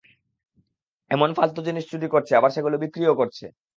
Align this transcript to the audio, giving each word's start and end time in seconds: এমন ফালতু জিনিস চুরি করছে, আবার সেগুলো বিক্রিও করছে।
এমন 1.11 1.29
ফালতু 1.33 1.61
জিনিস 1.67 1.83
চুরি 1.91 2.07
করছে, 2.13 2.33
আবার 2.35 2.51
সেগুলো 2.55 2.75
বিক্রিও 2.83 3.13
করছে। 3.15 3.45